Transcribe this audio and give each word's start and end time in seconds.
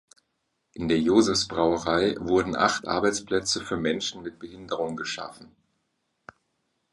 In 0.73 0.87
der 0.87 0.97
Josefs-Brauerei 0.99 2.15
wurden 2.19 2.55
acht 2.55 2.87
Arbeitsplätze 2.87 3.63
für 3.63 3.77
Menschen 3.77 4.23
mit 4.23 4.39
Behinderung 4.39 4.95
geschaffen. 4.95 5.55